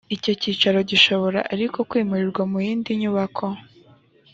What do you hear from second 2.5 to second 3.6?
mu yindi nyubako